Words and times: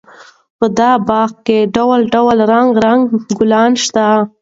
په 0.59 0.65
دې 0.77 0.91
باغ 1.07 1.29
کې 1.45 1.57
ډول 1.75 2.01
ډول 2.13 2.37
رنګارنګ 2.51 3.03
ګلان 3.39 3.71
شته. 3.83 4.05